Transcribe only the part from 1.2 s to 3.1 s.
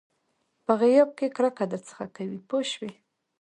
کرکه درڅخه کوي پوه شوې!.